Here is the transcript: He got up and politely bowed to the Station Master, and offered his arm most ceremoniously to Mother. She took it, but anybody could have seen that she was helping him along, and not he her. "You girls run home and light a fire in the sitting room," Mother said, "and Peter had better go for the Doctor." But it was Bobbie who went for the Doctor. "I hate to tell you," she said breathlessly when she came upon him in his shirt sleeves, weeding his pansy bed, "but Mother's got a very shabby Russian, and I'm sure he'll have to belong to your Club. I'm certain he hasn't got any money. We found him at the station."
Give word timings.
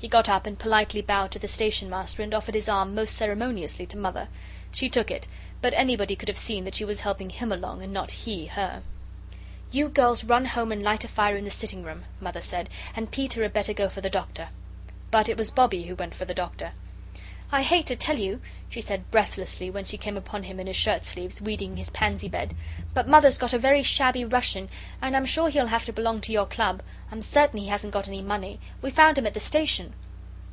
He 0.00 0.06
got 0.06 0.28
up 0.28 0.46
and 0.46 0.56
politely 0.56 1.02
bowed 1.02 1.32
to 1.32 1.40
the 1.40 1.48
Station 1.48 1.90
Master, 1.90 2.22
and 2.22 2.32
offered 2.32 2.54
his 2.54 2.68
arm 2.68 2.94
most 2.94 3.16
ceremoniously 3.16 3.84
to 3.86 3.96
Mother. 3.98 4.28
She 4.70 4.88
took 4.88 5.10
it, 5.10 5.26
but 5.60 5.74
anybody 5.74 6.14
could 6.14 6.28
have 6.28 6.38
seen 6.38 6.62
that 6.66 6.76
she 6.76 6.84
was 6.84 7.00
helping 7.00 7.30
him 7.30 7.50
along, 7.50 7.82
and 7.82 7.92
not 7.92 8.12
he 8.12 8.46
her. 8.46 8.84
"You 9.72 9.88
girls 9.88 10.22
run 10.22 10.44
home 10.44 10.70
and 10.70 10.84
light 10.84 11.02
a 11.02 11.08
fire 11.08 11.34
in 11.34 11.44
the 11.44 11.50
sitting 11.50 11.82
room," 11.82 12.04
Mother 12.20 12.40
said, 12.40 12.68
"and 12.94 13.10
Peter 13.10 13.42
had 13.42 13.52
better 13.52 13.72
go 13.72 13.88
for 13.88 14.00
the 14.00 14.08
Doctor." 14.08 14.50
But 15.10 15.28
it 15.28 15.36
was 15.36 15.50
Bobbie 15.50 15.86
who 15.86 15.96
went 15.96 16.14
for 16.14 16.26
the 16.26 16.32
Doctor. 16.32 16.74
"I 17.50 17.62
hate 17.62 17.86
to 17.86 17.96
tell 17.96 18.18
you," 18.18 18.42
she 18.68 18.82
said 18.82 19.10
breathlessly 19.10 19.70
when 19.70 19.86
she 19.86 19.96
came 19.96 20.18
upon 20.18 20.42
him 20.42 20.60
in 20.60 20.66
his 20.66 20.76
shirt 20.76 21.06
sleeves, 21.06 21.40
weeding 21.40 21.78
his 21.78 21.88
pansy 21.88 22.28
bed, 22.28 22.54
"but 22.92 23.08
Mother's 23.08 23.38
got 23.38 23.54
a 23.54 23.58
very 23.58 23.82
shabby 23.82 24.22
Russian, 24.22 24.68
and 25.00 25.16
I'm 25.16 25.24
sure 25.24 25.48
he'll 25.48 25.68
have 25.68 25.86
to 25.86 25.92
belong 25.94 26.20
to 26.22 26.32
your 26.32 26.44
Club. 26.46 26.82
I'm 27.10 27.22
certain 27.22 27.58
he 27.60 27.68
hasn't 27.68 27.94
got 27.94 28.06
any 28.06 28.20
money. 28.20 28.60
We 28.82 28.90
found 28.90 29.16
him 29.16 29.26
at 29.26 29.32
the 29.32 29.40
station." 29.40 29.94